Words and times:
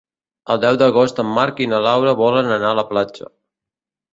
El 0.53 0.61
deu 0.61 0.77
d'agost 0.81 1.21
en 1.23 1.29
Marc 1.35 1.61
i 1.65 1.67
na 1.73 1.81
Laura 1.89 2.17
volen 2.23 2.53
anar 2.57 2.73
a 2.73 2.79
la 2.81 2.89
platja. 2.95 3.31